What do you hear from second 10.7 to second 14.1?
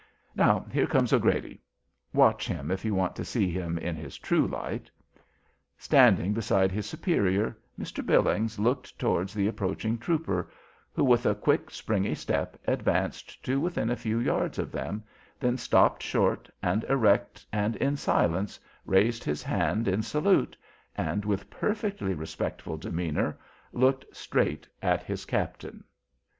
who, with a quick, springy step, advanced to within a